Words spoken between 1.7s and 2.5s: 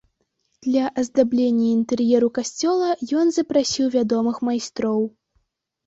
інтэр'еру